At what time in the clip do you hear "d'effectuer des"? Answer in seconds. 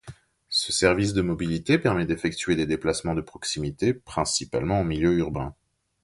2.07-2.65